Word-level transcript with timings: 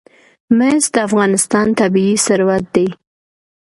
مس 0.57 0.83
د 0.93 0.95
افغانستان 1.07 1.67
طبعي 1.79 2.13
ثروت 2.25 2.65
دی. 2.75 2.87